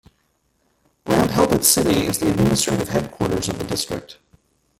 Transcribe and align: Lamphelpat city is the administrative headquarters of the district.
Lamphelpat 1.05 1.63
city 1.63 2.07
is 2.07 2.17
the 2.17 2.31
administrative 2.31 2.89
headquarters 2.89 3.49
of 3.49 3.59
the 3.59 3.65
district. 3.65 4.17